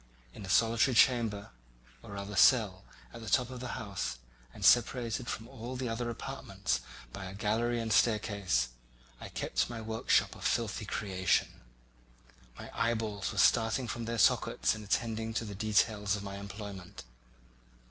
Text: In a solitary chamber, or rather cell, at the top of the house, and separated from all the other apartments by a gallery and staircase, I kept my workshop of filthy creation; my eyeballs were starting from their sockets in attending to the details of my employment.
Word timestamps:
In 0.33 0.43
a 0.43 0.49
solitary 0.49 0.95
chamber, 0.95 1.51
or 2.01 2.13
rather 2.13 2.35
cell, 2.35 2.83
at 3.13 3.21
the 3.21 3.29
top 3.29 3.51
of 3.51 3.59
the 3.59 3.77
house, 3.77 4.17
and 4.51 4.65
separated 4.65 5.27
from 5.27 5.47
all 5.47 5.75
the 5.75 5.87
other 5.87 6.09
apartments 6.09 6.79
by 7.13 7.25
a 7.25 7.35
gallery 7.35 7.79
and 7.79 7.93
staircase, 7.93 8.69
I 9.19 9.29
kept 9.29 9.69
my 9.69 9.79
workshop 9.79 10.33
of 10.35 10.43
filthy 10.43 10.85
creation; 10.85 11.61
my 12.57 12.71
eyeballs 12.73 13.31
were 13.31 13.37
starting 13.37 13.87
from 13.87 14.05
their 14.05 14.17
sockets 14.17 14.73
in 14.73 14.83
attending 14.83 15.35
to 15.35 15.45
the 15.45 15.53
details 15.53 16.15
of 16.15 16.23
my 16.23 16.37
employment. 16.37 17.03